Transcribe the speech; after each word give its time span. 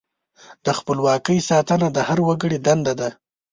د 0.65 0.67
خپلواکۍ 0.79 1.39
ساتنه 1.49 1.87
د 1.91 1.97
هر 2.07 2.19
وګړي 2.27 2.57
دنده 2.65 2.93
ده. 2.99 3.09